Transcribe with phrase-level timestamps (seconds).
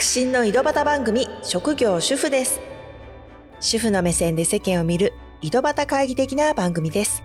[0.00, 2.58] 革新の井戸端番組職業主婦です。
[3.60, 5.12] 主婦の目線で世間を見る
[5.42, 7.22] 井戸端会議的な番組です。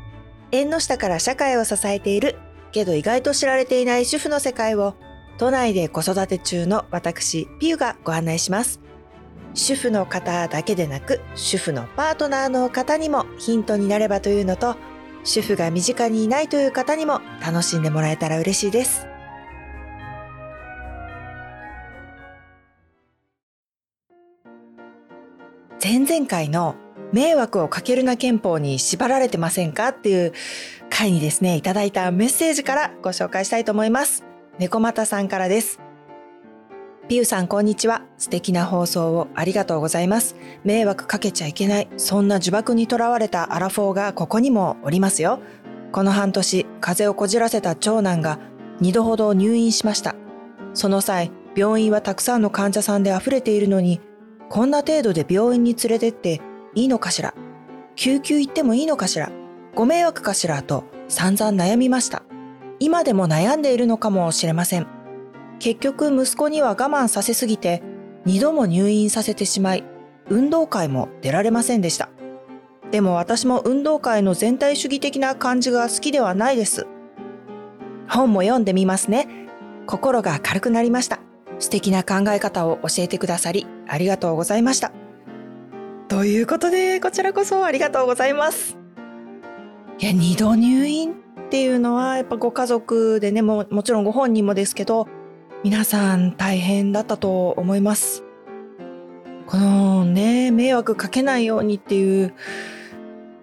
[0.51, 2.35] 縁の下から社会を支えている
[2.73, 4.95] けど意外と知られていない主婦の世界を
[5.37, 8.81] 都内で子育て中の私ピュがご案内します。
[9.53, 14.75] 主婦の方だけでなく主婦のパートナーの方にもヒントになればというのと
[15.23, 19.07] 主婦が身近にいないという方にも楽しんでもらえたら嬉しいです。
[25.87, 26.73] 前々回の
[27.13, 30.33] 迷惑をかけるな憲法に縛られてませんかっていう
[30.89, 34.25] 回にですね、いただいたメッセージからご紹介したいと思います。
[34.57, 35.79] 猫又さんからです。
[37.07, 38.01] ピューさんこんにちは。
[38.17, 40.35] 素敵な放送をありがとうございます。
[40.63, 41.87] 迷惑かけちゃいけない。
[41.97, 45.39] そんな呪縛にとらわれたアラフォーがここにもおりますよ。
[45.91, 48.39] この半年、風邪をこじらせた長男が
[48.81, 50.15] 2度ほど入院しました。
[50.73, 54.01] その際、病院はたくさんの患者さんで溢れているのに、
[54.49, 56.41] こんな程度で病院に連れてって
[56.75, 57.33] いいのかしら？
[57.95, 59.31] 救急行ってもいいのかしら？
[59.73, 62.23] ご迷惑かしらと散々悩みました。
[62.79, 64.87] 今でも悩んでいるのかもしれません。
[65.59, 67.81] 結局息子には我慢させすぎて
[68.25, 69.83] 二度も入院させてしまい、
[70.29, 72.09] 運動会も出られませんでした。
[72.91, 76.87] でも私も運動会の全体主義的な感じが好きではないです。
[78.07, 79.27] 本も読んでみますね。
[79.87, 81.19] 心が軽くなりました。
[81.59, 84.91] 素敵な考え方を教えてくださりありがとうございました。
[86.07, 88.77] ということで、こちらこそありがとうございます。
[89.99, 91.15] いや、二度入院っ
[91.49, 95.07] ていうのは、やっぱご家族でね、ももちろんご本人もですけど、
[95.63, 98.23] 皆さん大変だったと思います。
[99.47, 102.33] このね、迷惑かけないようにっていう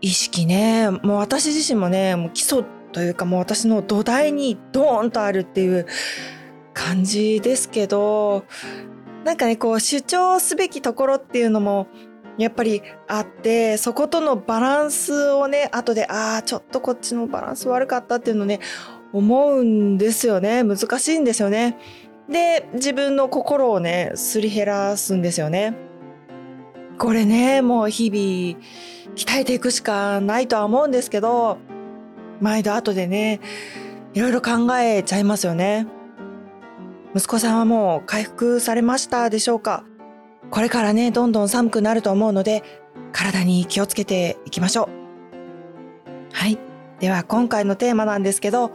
[0.01, 5.87] 意識ね、もう私自身もね、もう基礎というかもう私の土台にドーンとあるっていう
[6.75, 8.45] 感じですけど、
[9.25, 11.87] なんかね、こう主張すべきところっていうのも
[12.39, 18.61] やっぱりあって、そことのバランスをね、後で、ああ、ちょっとこっちのバランス悪かったっていうのね、
[19.13, 20.65] 思うんですよね。
[20.65, 21.79] 難しいんですよね。
[22.29, 25.75] で、自分の心をね、すり減らすんですよね。
[26.99, 28.65] これね、もう日々
[29.15, 31.59] 鍛えていくしかないとは思うんですけど、
[32.41, 33.41] 毎度後でね、
[34.15, 35.87] いろいろ考えちゃいますよね。
[37.15, 39.85] 息子さんはもう回復されましたでしょうか？
[40.51, 42.63] これからね、どんどん寒くなると思うので、
[43.13, 44.89] 体に気をつけていきましょう。
[46.33, 46.59] はい。
[47.01, 48.71] では今回のテーマなんですけど、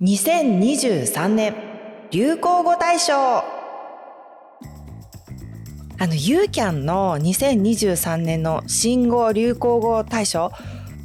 [0.00, 1.54] 2023年
[2.10, 3.14] 流行語大賞
[5.98, 10.50] あの、ユーキャンの2023年の新語・流行語大賞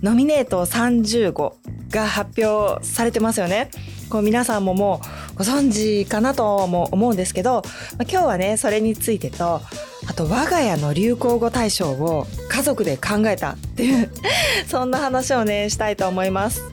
[0.01, 1.57] ノミネート30語
[1.89, 3.71] が発表されてますよね。
[4.09, 5.01] こう皆さんもも
[5.33, 7.63] うご存知かなとも思うんですけど、
[7.97, 9.61] まあ、今日はねそれについてと
[10.07, 14.11] あと我が家の流行語大賞を家族で考えたっていう
[14.67, 16.63] そんな話をねしたいと思います。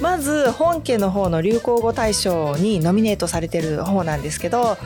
[0.00, 4.78] まず本家の方の流行語大賞にノミネートされてる方なんですけど、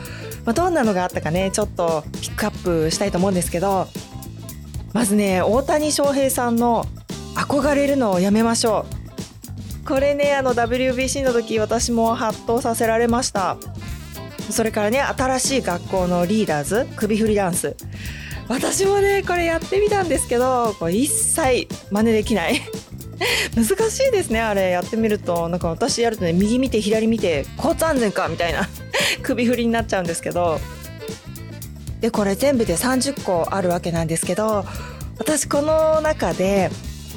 [0.43, 3.87] まあ、どんなのがあったかねちょっとピックアップしたいと思うんですけど
[4.91, 6.85] まずね大谷翔平さんの
[7.35, 8.94] 憧れるのをやめましょう
[9.85, 13.57] これねあの WBC の時私もハッとさせられました。
[14.49, 17.75] それからね新しい学校のリーダーズ首振りダンス。
[18.47, 22.61] 私もねこれやってみたんですけどこれ一切真似できない。
[23.55, 24.71] 難しいですねあれ。
[24.71, 28.67] やってみるとなんか私やるとね右見て左見て交通安全かみたいな。
[29.21, 30.59] 首振りになっちゃうんですけど。
[32.01, 34.65] でこれ全部で30個あるわけなんですけど
[35.17, 36.69] 私この中で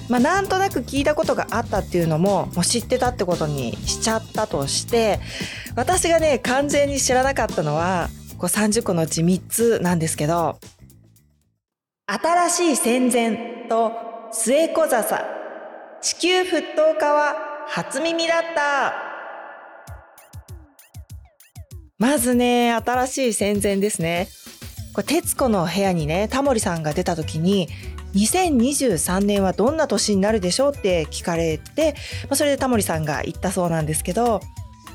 [0.09, 5.21] まあ、なんとなく聞いたことがあったっていうのももう知ってたってことにしちゃったとして
[5.77, 8.09] 私がね完全に知らなかったのは
[8.39, 10.59] こう30個のうち3つなんですけど
[12.07, 13.93] 新しい戦前と
[14.33, 15.25] 末小笹
[16.01, 17.35] 地球沸騰化は
[17.67, 18.95] 初耳だった。
[21.99, 24.29] まずね新しい戦前ですね。
[24.95, 27.69] これ徹子の部屋にねタモリさんが出た時に
[28.15, 34.41] 2023年はどんな年になるでしょうって聞かれて、まあ、それでタモリさんが言ったそうなんですけど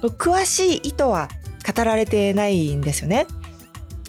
[0.01, 1.29] 詳しい意図は
[1.75, 3.25] 語られてないんですよね。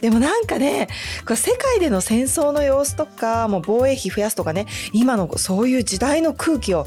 [0.00, 0.88] でもなんかね
[1.34, 6.86] 世界での戦争の様子とかもう防衛費増やすとかね今のそういう時代の空気を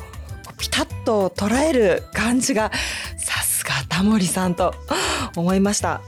[0.60, 2.72] ピタッと捉える感じが
[3.18, 4.76] さすがタモリさんと
[5.36, 6.02] 思いました。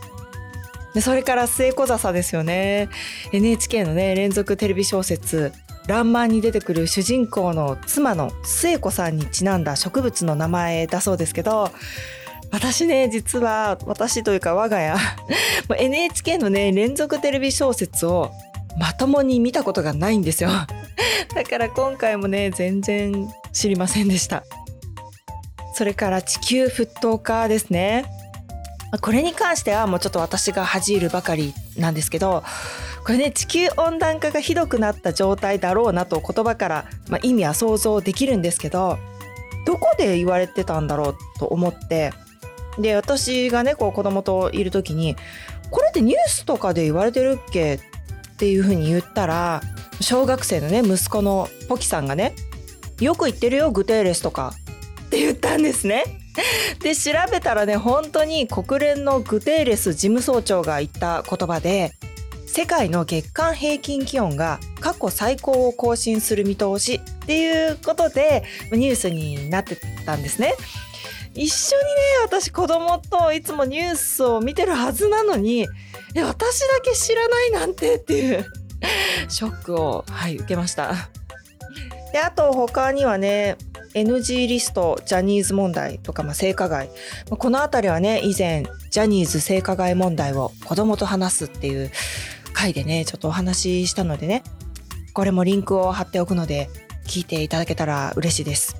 [1.02, 2.90] それから末小笹ですよね
[3.32, 5.54] NHK のね連続テレビ小説
[5.90, 11.72] らんまんに出てくる主人公の妻の末子さんにちなんだ植物の名前だそうですけど
[12.52, 14.96] 私ね実は私というか我が家
[15.78, 18.32] NHK のね連続テレビ小説を
[18.80, 20.50] まともに見たことがないんですよ。
[21.36, 24.44] だから今回もね全然知りませんでした。
[25.74, 28.06] それから地球沸騰化ですね。
[29.02, 32.44] これに関してはもうちょっと私が恥じるばかりなんですけど
[33.04, 38.98] これね地球温暖化がひどくなった状態だろうなと言葉から、まあ、意味は想像できるんですけど
[39.66, 42.12] どこで言われてたんだろうと思って
[42.80, 45.16] で私がねこう子供といる時に
[45.70, 47.80] これってニュースとかで言われてるっけっ
[48.38, 49.62] ていうふうに言ったら
[50.02, 52.36] 小学生のね息子のポキさんがね
[53.00, 54.54] よく言ってるよグテーレスとか
[55.06, 56.04] って言ったんですね。
[56.80, 61.94] で調べたらね本当に国連のグテーレス事務総長が言った言葉で
[62.52, 70.56] 世界の月間平均気温が過去最高を更新する見通しっていうことでニュースになってたんですね。
[71.36, 71.90] 一緒にね
[72.26, 75.68] 私子供といつもニュースを見てるはずなのに
[76.16, 78.46] 私だけ知らないなんてっていう
[79.30, 80.96] ショックを、はい、受けました。
[82.12, 83.58] であと他にはね
[83.94, 86.90] NG リストジャニーズ問題とか、まあ、性加害
[87.30, 91.92] この辺りはね以前ジャニーズ性加害問題を子供と話すっていう
[92.54, 94.44] 回でねちょっとお話ししたのでね
[95.14, 96.70] これもリンクを貼っておくので
[97.06, 98.76] 聞いていただけたら嬉しいです。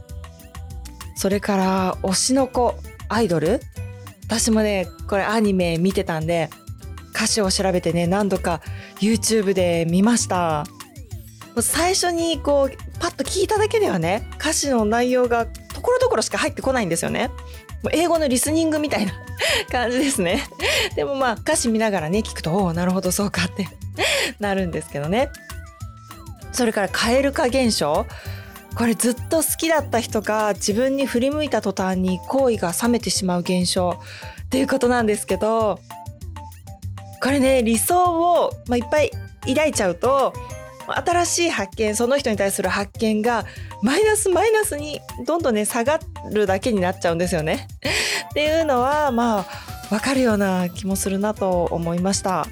[1.16, 2.76] それから推しの子
[3.10, 3.60] アイドル？
[4.26, 6.50] 私もねこれアニメ見てたんで
[7.14, 8.62] 歌詞を調べてね何度か
[9.02, 10.66] YouTube で見ました。
[11.62, 17.32] 最初にこうパッと聞いただけではね歌詞の内容がところどころしか入ってこないんですよね。
[17.92, 19.14] 英語のリスニングみたいな
[19.72, 20.48] 感じですね。
[20.96, 23.68] でもまあ歌詞見ながらね聞くとおおなるほどそうかって
[24.40, 25.30] なるんですけどね。
[26.52, 28.06] それから蛙化現象
[28.76, 34.00] これずっと好きだった人が自分に振り向いた途端に好意が冷めてしまう現象
[34.44, 35.80] っていうことなんですけど
[37.22, 39.12] これね理想を、まあ、いっぱい
[39.48, 40.34] 抱いちゃうと
[40.98, 43.46] 新しい発見その人に対する発見が
[43.84, 46.00] マイナスマイナスにどんどんね下が
[46.32, 47.68] るだけになっちゃうんですよね。
[48.30, 49.46] っていうのはまあ
[49.90, 52.48] 分かるような気もするなと思いました。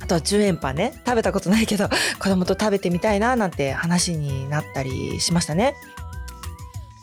[0.00, 1.88] あとは10円パンね食べたことないけど
[2.20, 5.74] 子供と食べてみたいななんて話になったりしましたね。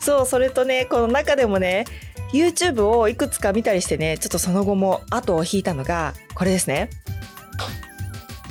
[0.00, 1.84] そうそれとねこの中でもね
[2.32, 6.90] YouTube をいくつか見たりしてねちょっとその後も後を引いたのがこれですね。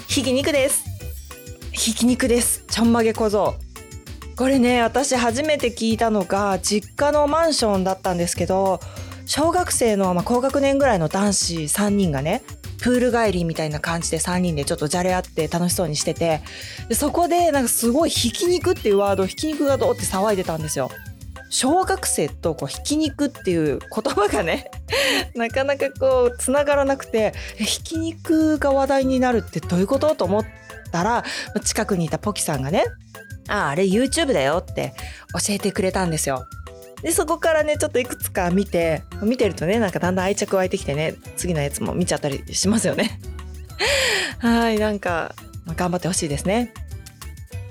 [0.08, 0.91] ひき肉です。
[1.84, 2.64] ひき肉です。
[2.70, 3.56] ちょんまげ小僧。
[4.36, 8.80] これね、私初めて聞いたのが、実家のマンションだったんですけど、
[9.26, 12.44] 小学生の、まあ、高学年ぐらいの男子3人がね、
[12.84, 16.42] プール帰りみたいな感じで3人でちょっとじゃれ合って楽しそうにしてて、
[16.88, 20.92] でそこでなんかすごいひき肉っていうワード、ひき肉がどうって騒いでたんですよ。
[21.50, 24.72] 小学生とこうひき肉っていう言葉がね
[25.36, 30.16] なかなかこうつながらなくてひき肉が話題になるってどういうこと？
[30.16, 30.46] と思っ
[30.92, 31.24] たら
[31.64, 32.86] 近くにいたポキさんがね
[33.48, 34.94] 「あああれ YouTube だよ」って
[35.34, 36.46] 教えてくれたんですよ。
[37.02, 43.20] でそこからねちょっといくつか見て見てるとねなんかだんだん愛着湧いてきてね次のやつも見ちゃったりしますよね。
[44.40, 45.34] はいなんか、
[45.66, 46.74] まあ、頑張ってほしいですね。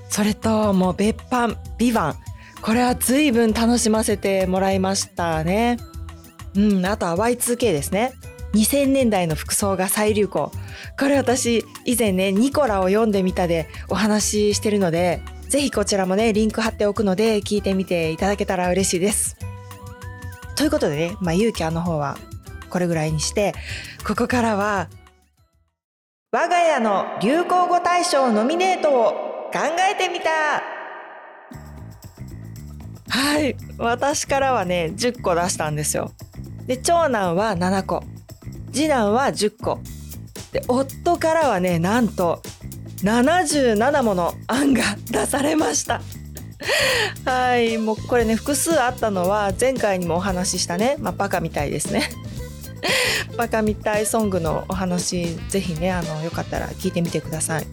[0.09, 2.17] それともう別版「ビバン
[2.61, 5.79] これは随分楽しませてもらいましたね。
[6.55, 8.13] うんあとは Y2K ですね。
[8.55, 10.53] 2000年代の服装が再流行
[10.99, 19.37] これ私以前ねニコラを読んでみたでお話ししてるのでぜひこちらもねリンク貼っておくので聞いてみていただけたら嬉しいです。
[20.57, 22.19] ということでね、まあ、ゆうきゃんの方は
[22.69, 23.55] これぐらいにして
[24.07, 24.89] ここからは
[26.33, 29.13] 我が家の流行語大賞ノミネートを
[29.53, 29.59] 考
[29.91, 30.31] えてみた
[33.09, 36.13] はい私からはね10個出したんですよ。
[36.67, 38.05] で長男は7個
[38.81, 39.79] 次男は10個。
[40.53, 42.41] で夫からはねなんと
[43.03, 46.01] 77もの案が出されました。
[47.31, 52.09] はいもうこれね複数あったのは前回にもお話ししたね、まあ、バカみたいですね。
[53.37, 57.67] バカみたいソングのお話ぜひねあのよかったら聞いてみてください、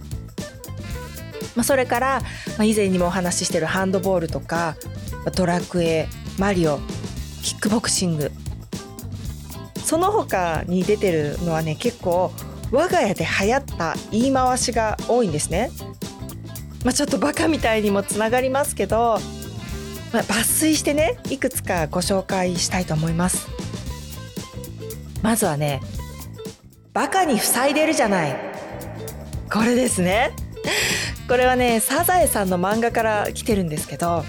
[1.55, 2.21] まあ、それから、
[2.57, 4.75] まあ、以前にもお話ししてるハンドボールとか
[5.35, 6.81] ドラクエマリオ
[7.41, 8.29] キックボクシング。
[9.87, 12.33] その他に出てるのはね結構
[12.73, 15.71] 我が家で流行った言い回しが多いんですね。
[16.83, 19.17] まあ、ちょっとバカみたいにもつながりますけど、
[20.11, 23.47] まあ、抜粋してねいくつかご紹介したいと思います。
[25.21, 25.79] まずはね
[26.91, 28.35] 「バカに塞いでるじゃない」
[29.49, 30.33] これですね。
[31.29, 34.25] これはねサザエさんの漫画から来てるんですけど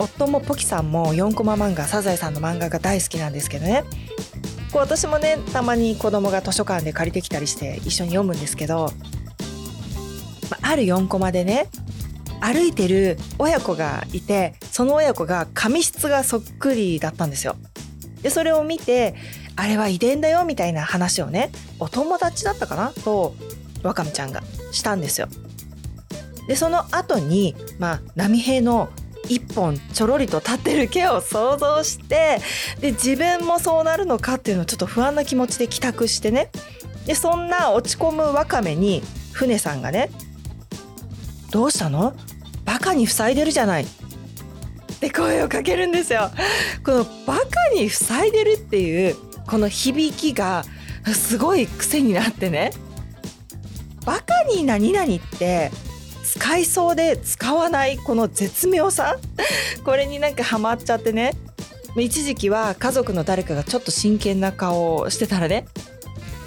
[0.00, 3.84] 夫もポキさんも4コマ漫画サザエさんの漫画が大好きなんですけどね
[4.76, 8.90] こう私もねたまに子供が図書館で借りてきたりして一緒に読むんですけど、
[10.50, 11.68] まある4コマでね
[12.42, 17.56] 歩いてる親子がいてその親子が髪質がそっくりだったんですよ。
[18.20, 19.14] でそれを見て
[19.56, 22.92] あれは遺伝だよみたいな話をねお友達だったかな？
[23.02, 23.34] と
[23.82, 24.42] わかめちゃんが
[24.72, 25.28] したんですよ。
[26.48, 28.90] でその後にまあ波平の
[29.28, 32.40] 一本ちょろりと立ってる毛を想像して
[32.80, 36.50] で自分もそうなるのかっていうのをちょっと不安な気持ちで帰宅してね。
[37.06, 39.02] でそんな落ち込むわかめに
[39.32, 40.10] 船さんがね
[41.52, 42.14] 「どうしたの？
[42.64, 43.86] バカに塞いでるじゃない」っ
[44.98, 46.30] て声をかけるんですよ。
[46.84, 49.16] この「バカに塞いでる」っていう
[49.46, 50.64] この響きが
[51.14, 52.72] すごい癖になってね
[54.04, 55.70] 「バカに何々」って
[56.26, 59.16] 使いそうで使わないこの絶妙さ？
[59.84, 61.32] これになんかハマっちゃってね。
[61.96, 65.64] 一時期は家族の誰かがちょっと真剣な顔をしてたらね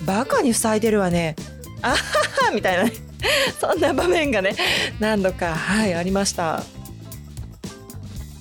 [0.06, 1.36] バカに塞いでるわね。
[1.82, 2.92] あははみたいな
[3.60, 4.56] そんな場面がね
[5.00, 6.62] 何度かはいありました。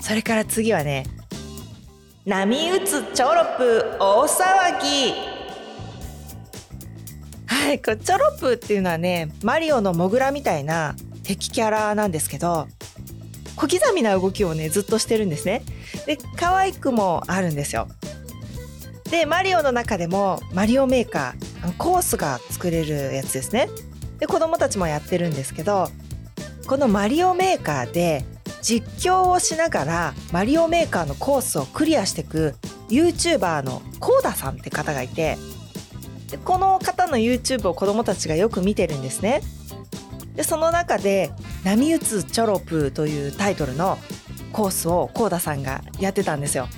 [0.02, 1.04] それから次はね
[2.26, 5.14] 波打つチョロップ大騒ぎ。
[7.46, 10.94] はいこれチョロップっていうのはねマリオのモグラみたいな
[11.28, 12.68] 敵キャラなんですけど
[13.54, 15.62] 小刻みな動きをねずっとしてるんですね。
[16.06, 17.86] で可愛くもあるんですよ。
[19.10, 23.68] でマリオの中でもマリオメーカーコースが作れるやつですね。
[24.18, 25.88] で子供たちもやってるんですけど
[26.66, 28.24] このマリオメーカーで
[28.62, 32.54] 実況をしながらマリオメーカーのコースをクリアしていく
[32.88, 35.36] YouTuber のコーダさんって方がいて
[36.30, 39.42] でこの方の YouTube を子供たちがよく見てるんですね。
[40.38, 41.32] でその中で
[41.64, 43.98] 「波打つチョロプ」というタイトルの
[44.52, 46.68] コースをコーダさんがやってたんですよ。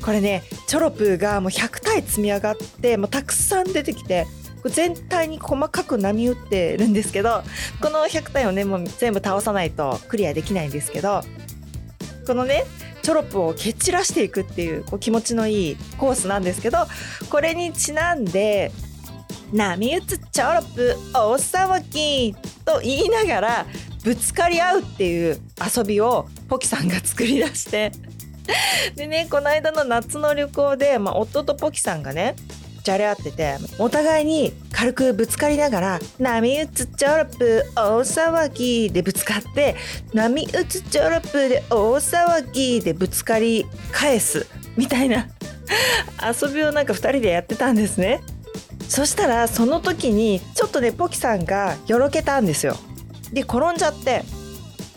[0.00, 4.28] これねチョロプーがもう100体積み上がってもうたくさん出てきて
[4.66, 7.42] 全体に細かく波打ってるんですけど
[7.80, 11.22] この100体をねもう全部倒さないとクリアできないんですけど
[12.28, 12.64] このね
[13.02, 16.78] チョロプを蹴散らしていくっていうこう気持ちのいいコースなんですけど
[17.28, 18.70] これにちなんで
[19.52, 23.66] 波打つチョロプ大騒ぎと言いながら
[24.04, 25.38] ぶつかり合うっていう
[25.76, 27.92] 遊びをポキさんが作り出して
[28.96, 32.34] でねこの間の夏の旅行で、まあ、夫とポキさんがね
[32.82, 39.76] じゃれ合っててお互いに軽くぶつかりながら「波打つチョロプ大騒ぎ」でぶつかって
[40.12, 45.28] 「波打つチョロプで大騒ぎ」でぶつかり返すみたいな
[46.20, 48.20] 遊びをなんか2人でやってたんですね。
[48.92, 52.76] そしたらその時にちょっとねポキさんがよろけたんですよ。
[53.32, 54.22] で転んじゃって。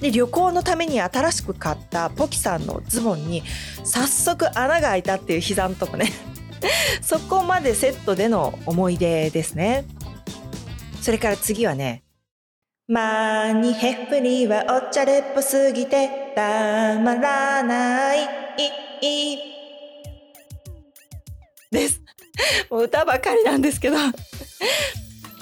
[0.02, 3.42] で旅行のために新しく買ったポキさんのズボンに
[3.86, 6.12] 早速穴が開いたっていう膝のとこね。
[7.02, 9.86] そこまでセットでの思い出ですね。
[11.02, 12.04] それから次はね
[12.90, 18.28] マーニヘフリはおちゃれっぽすぎてたまらない
[21.72, 22.05] です。
[22.70, 23.98] もう歌ばかりなんですけど。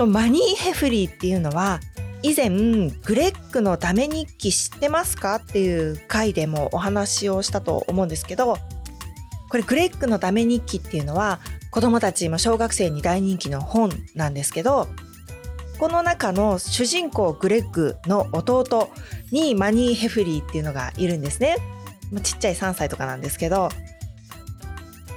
[0.05, 1.79] マニー・ヘフリーっていうのは
[2.23, 8.57] 以前グレッグのダメ日記知ってますかっていう回でもお話をしたと思うんですけど
[9.50, 14.88] これグレッグのダメ日記っていうのは子供たち小学生に大人気の本なんですけど
[15.79, 18.89] この中の主人公グレッグの弟
[19.31, 21.57] にマニー・ヘフリーっていうのがいるんですね。
[22.21, 23.69] ちっちゃい3歳とかなんですけど。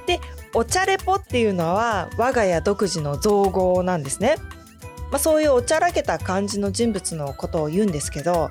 [0.07, 0.19] で
[0.57, 4.37] お茶レポっていうのは我が家独自の造語なんですね。
[5.11, 8.49] まあ、そういうおちゃらけた感じの人物のことを言うんですけど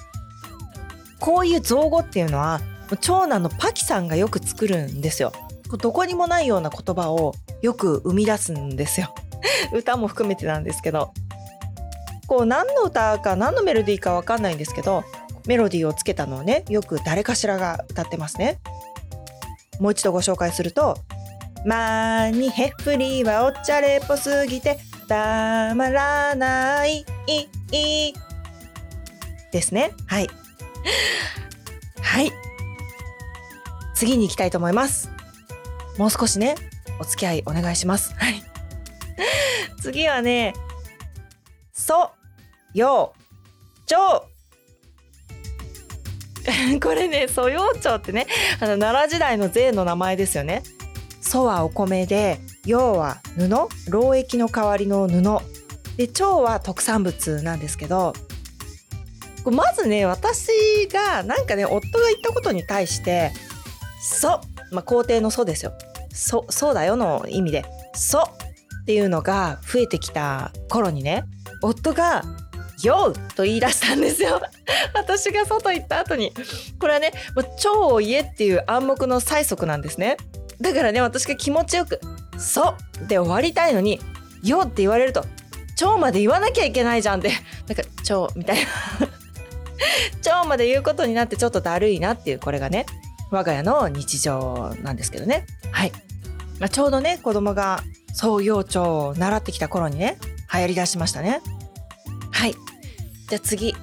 [1.18, 2.60] こういう造語っていうのは
[3.00, 5.32] 長男のパキさんがよく作るんですよ。
[5.80, 9.12] どこにもないような言葉をよく生み出すんですよ。
[9.75, 11.12] 歌も含めてなんですけど。
[12.28, 15.04] こう何の歌か何のメロディーか分かんないんですけど
[15.46, 18.60] メロディーをつけたのをねよく誰かしらが歌ってますね。
[19.80, 20.98] もう一度ご紹介すると
[21.66, 27.04] マニヘフリはおっちゃれっぽすぎてたまらない
[29.50, 29.92] ですね。
[30.06, 30.28] はい。
[32.00, 32.30] はい。
[33.96, 35.11] 次に行きたいと思います。
[35.99, 36.54] もう少しね、
[37.00, 38.14] お付き合いお願いします。
[38.14, 38.44] はい。
[39.82, 40.54] 次はね、
[41.73, 42.12] そ、
[42.75, 44.28] よう、ちょ
[46.76, 46.78] う。
[46.78, 48.28] これね、素養町ってね、
[48.61, 50.62] あの奈良時代の税の名前ですよね。
[51.26, 55.23] 祖はお米で陽は布労役の代わりの布。
[55.97, 58.12] で腸は特産物なんですけど
[59.45, 60.49] まずね私
[60.92, 63.33] がなんかね夫が言ったことに対して
[64.00, 64.40] 「そ」
[64.73, 65.73] まあ、皇帝の「そ」ですよ
[66.12, 67.64] 「そ」そうだよの意味で
[67.95, 71.25] 「そっていうのが増えてきた頃にね
[71.62, 72.25] 夫が
[72.83, 74.40] 「よう!」と言い出したんですよ。
[74.95, 76.33] 私が外行った後に。
[76.78, 77.12] これはね
[77.59, 80.16] 「蝶を言え」っていう暗黙の催促なんですね。
[80.60, 82.00] だからね私が気持ちよく
[82.38, 82.75] 「そ」
[83.08, 84.00] で終わりたいのに
[84.42, 85.25] 「よ」って言われると
[85.76, 87.30] 「蝶まで言わなきゃいけないじゃん」って。
[87.68, 88.62] なんか「蝶」みたいな。
[90.22, 92.86] 蝶まで言うことになってちょっとだるいなっていうこれがね
[93.30, 95.46] 我が家の日常なんですけどね。
[95.70, 95.92] はい、
[96.58, 97.82] まあ、ちょうどね子供が
[98.14, 100.18] 創業長を習ってきた頃にね
[100.52, 101.42] 流行りだしましたね。
[102.30, 102.54] はい。
[103.28, 103.75] じゃあ次。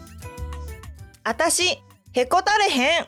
[1.26, 1.82] あたし
[2.14, 3.06] へこたれへん。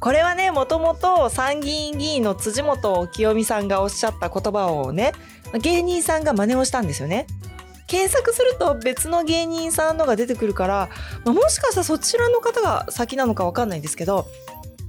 [0.00, 5.12] これはねもともと参議院議員の辻元清美さんがおっしゃった言葉をね
[5.60, 7.26] 芸人さんが真似をしたんですよね
[7.86, 10.88] 検索すると別の芸人さんのが出てくるから、
[11.24, 14.26] まあ、もしかしたらそちらの方が先なのか分かんないんですけど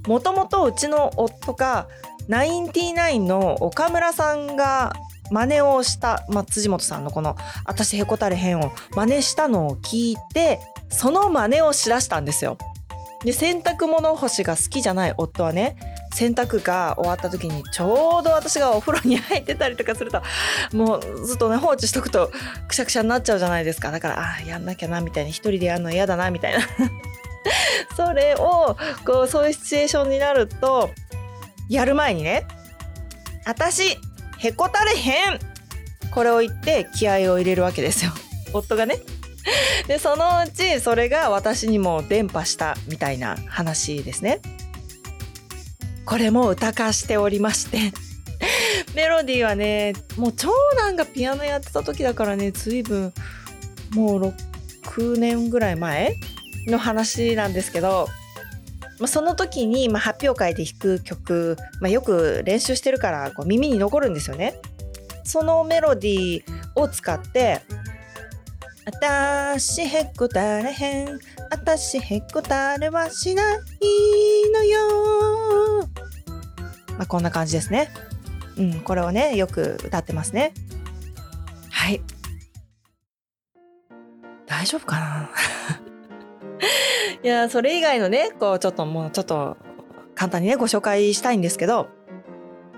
[0.08, 1.88] もともとうちの夫が
[2.28, 4.94] ナインティナインの岡村さんが
[5.32, 7.36] 真似をした、まあ、辻元さんのこの
[7.66, 10.60] 「私へこたれへん」を真似したのを聞いて
[10.90, 12.58] その真似をしだしたんですよ。
[13.24, 15.76] で洗濯物干しが好きじゃない夫はね
[16.14, 20.22] 洗濯が終わった時にちょうど私がお風呂に入ってたりとかすると
[20.74, 22.32] もうずっとね放置しとくと
[22.68, 26.60] くしゃくしゃになっちゃうじゃないですかだからあやんなきゃなみたいに一人でやるの嫌だなみたいな
[27.96, 30.92] それをこうそういうシチュエーションになると
[31.70, 32.46] やる前にね
[33.46, 33.98] 「私
[34.40, 35.40] へこたれへん!」
[36.14, 38.12] これを言って気合を入れるわけですよ
[38.54, 38.98] 夫がね。
[39.88, 44.42] でそのうちそれが私にも伝播したみたいな話ですね。
[46.06, 47.92] これも歌化しておりまして
[48.96, 53.14] メロディーはねもう長男がピアノやってた時だからね随分
[53.92, 54.34] もう
[54.86, 56.16] 6年ぐらい前
[56.68, 58.08] の話なんですけど、
[59.00, 64.56] まあ、その時に、まあ、発表会で弾く曲、まあ、よく練習してるからこう耳に残るんですよね。
[65.26, 66.44] そのメロディー
[66.76, 67.62] を使って
[68.88, 71.20] 「あたしへこたれへん
[71.50, 73.58] あたしへこたれはしない
[74.54, 75.88] のよ」
[76.98, 77.90] まあ、こんな感じですね。
[78.58, 80.54] うん、これをねよく歌ってますね。
[81.70, 82.02] はい
[84.46, 85.30] 大丈夫かな？
[87.24, 89.58] いやそれ以外のねこうちょっともうちょっと
[90.16, 91.90] 簡単にねご紹介したいんですけど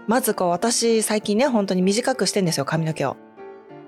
[0.08, 3.29] まずこう私最近ね本当に短くしてんですよ髪の毛を。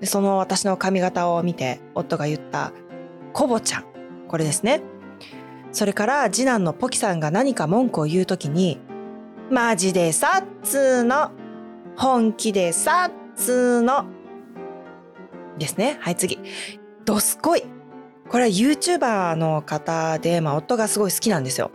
[0.01, 2.73] でその私の髪型を見て夫が言った
[3.31, 3.85] 「コボちゃん」
[4.27, 4.81] これですね。
[5.71, 8.79] それから次男のポキさんが何か文句を言う時に
[9.49, 11.31] 「マジでさっつーの
[11.95, 14.05] 本気でさっつーの」
[15.57, 15.97] ですね。
[16.01, 16.39] はい次。
[17.05, 17.63] どすこい
[18.29, 21.71] これは YouTuber の方で、まあ、夫がすごい好きなんですよ。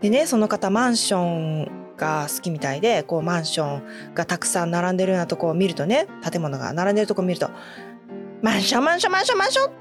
[0.00, 7.50] でねその方マンションが好きみたいでこうマンションがたくさん並んでるようなとこを見るとね建物が並んでるとこを見ると
[8.42, 9.72] 「マンションマンションマンションマンション!」っ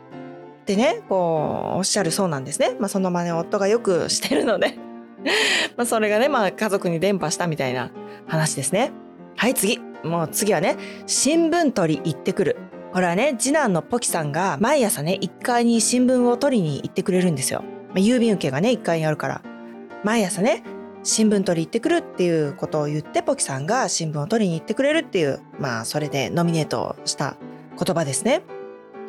[0.65, 2.75] てねこうおっしゃるそうなんですね。
[2.79, 4.77] まあ、その真似を夫がよくしてるので
[5.77, 7.91] まそれがね、まあ、家族に伝播したみたいな
[8.27, 8.91] 話ですね。
[9.35, 10.77] はい次もう次はね
[11.07, 12.57] 新聞取り行ってくる
[12.93, 17.63] これはね次男のポキさんが毎朝ね1階に新聞を取りに行ってくれるんですよ。
[17.89, 19.41] まあ、郵便受けがね1階にあるから
[20.03, 20.63] 毎朝ね
[21.03, 27.37] 新聞取り行ってくるっていうことを言ってポキさんが新聞を取りに行ってくれるっていうまあそれでノミネートした
[27.77, 28.41] 言葉ですね。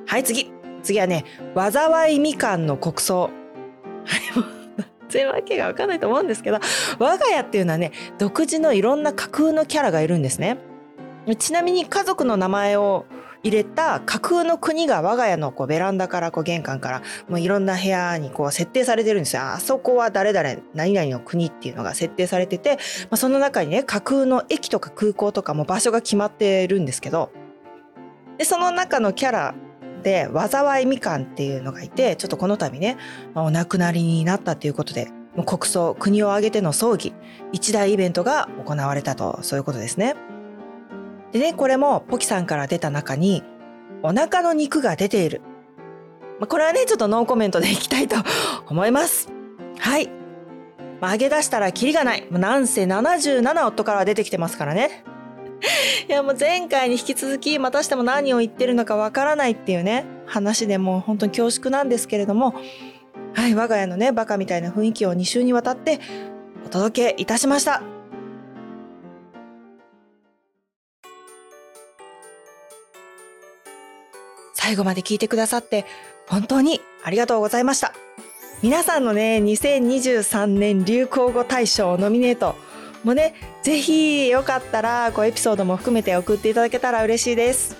[0.07, 1.25] はい次次はね
[1.55, 3.31] 災いみかんの国葬。
[5.09, 6.61] 全然わけがわかんないと思うんですけど
[7.01, 10.59] 我が家っていうのはね独自のいろんな架空のキャラがいるんですね。
[11.39, 13.05] ちなみに家族の名前を
[13.43, 19.43] 入れた架空の国が我が家のこうベランダからこう玄関からもういろんな部屋にこう設定されてるんですよ。
[19.43, 22.77] あそこは誰々何々の国っていうのが設定されてて、ま
[23.13, 27.31] あ、その中にね架空の駅とか空港とかも場所が決まってるんですけど
[28.37, 29.55] でその中のキャラ
[30.03, 32.97] で災いみかんっていうのがいてちょっとこの度ね、
[33.35, 35.11] まあ、お亡くなりになったっていうことで
[35.47, 37.15] 国葬国を挙げての葬儀
[37.53, 40.15] 一大イベントが行われたとそういうことですね。
[41.33, 43.43] でね、これもポキさんから出た中に、
[44.03, 45.43] お腹の肉が出ている。
[46.39, 48.17] まあ、これはね、ちょっとノーコメントでいきたいと
[48.69, 49.29] 思います。
[49.79, 50.09] はい。
[51.01, 52.27] まあ、上げ出したらキリがない。
[52.31, 55.05] なんせ77夫から出てきてますからね。
[56.09, 62.55] いやもう前回に引き続きまたしても何を言ってるのかわからないっていうね話でもう本当に恐縮なんですけれども
[63.35, 66.01] はい我が家のねバカみたいな雰囲気を2週にわたって
[66.65, 67.83] お届けいたしました
[74.71, 75.85] 最後まで聞いてくださって
[76.29, 77.93] 本当にありがとうございました。
[78.63, 82.55] 皆さんのね、2023年流行語大賞ノミネート、
[83.03, 87.77] もねぜひよかったらこうエピソードも含めて送っていただけたら嬉しいです。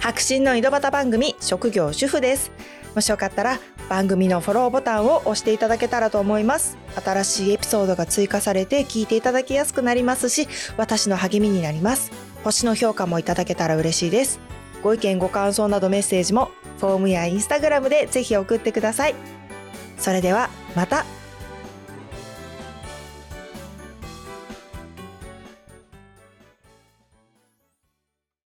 [0.00, 2.50] 白真の井戸端番組職業主婦です。
[2.96, 6.76] もしよかったら番組のフォローボタンを押していただけたらと思います。
[7.04, 12.10] 新しいエピソードが追加されて聞いていただきやすくなりますし私の励みになります。
[12.42, 14.47] 星の評価もいただけたら嬉しいです。
[14.82, 19.14] ご意見ご感想などメッセージもフォームやインスタグラムでぜひ送ってください。
[19.98, 21.17] それではまた。